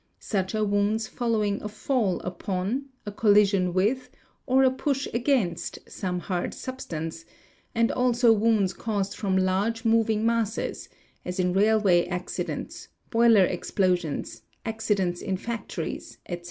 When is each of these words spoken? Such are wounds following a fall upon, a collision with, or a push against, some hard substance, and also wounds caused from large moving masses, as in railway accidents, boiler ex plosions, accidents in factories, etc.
Such 0.19 0.55
are 0.55 0.63
wounds 0.65 1.05
following 1.07 1.61
a 1.61 1.67
fall 1.69 2.21
upon, 2.21 2.85
a 3.05 3.11
collision 3.11 3.71
with, 3.71 4.09
or 4.47 4.63
a 4.63 4.71
push 4.71 5.07
against, 5.13 5.77
some 5.87 6.21
hard 6.21 6.55
substance, 6.55 7.23
and 7.75 7.91
also 7.91 8.33
wounds 8.33 8.73
caused 8.73 9.15
from 9.15 9.37
large 9.37 9.85
moving 9.85 10.25
masses, 10.25 10.89
as 11.23 11.39
in 11.39 11.53
railway 11.53 12.07
accidents, 12.07 12.87
boiler 13.11 13.45
ex 13.47 13.69
plosions, 13.69 14.41
accidents 14.65 15.21
in 15.21 15.37
factories, 15.37 16.17
etc. 16.27 16.39